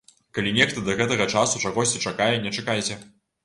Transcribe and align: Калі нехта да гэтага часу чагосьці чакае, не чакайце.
Калі 0.37 0.53
нехта 0.55 0.83
да 0.87 0.95
гэтага 1.03 1.29
часу 1.35 1.63
чагосьці 1.67 2.05
чакае, 2.07 2.33
не 2.49 2.59
чакайце. 2.61 3.03